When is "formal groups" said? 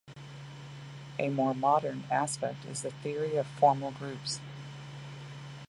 3.45-4.39